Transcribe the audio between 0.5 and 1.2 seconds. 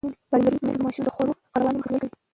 لرونکې میندې د ماشومانو د